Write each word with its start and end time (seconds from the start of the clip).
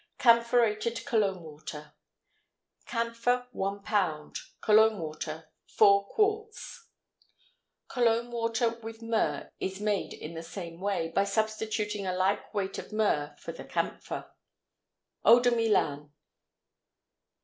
CAMPHORATED 0.17 1.05
COLOGNE 1.05 1.43
WATER. 1.43 1.93
Camphor 2.87 3.45
1 3.51 3.81
lb. 3.83 4.39
Cologne 4.59 4.97
water 4.97 5.51
4 5.77 6.09
qts. 6.15 6.85
Cologne 7.87 8.31
water 8.31 8.69
with 8.81 9.03
myrrh 9.03 9.51
is 9.59 9.79
made 9.79 10.13
in 10.13 10.33
the 10.33 10.41
same 10.41 10.79
way, 10.81 11.09
by 11.09 11.23
substituting 11.23 12.07
a 12.07 12.13
like 12.15 12.51
weight 12.51 12.79
of 12.79 12.91
myrrh 12.91 13.35
for 13.37 13.51
the 13.51 13.63
camphor. 13.63 14.25
EAU 15.23 15.39
DE 15.39 15.51
MILAN. 15.51 16.11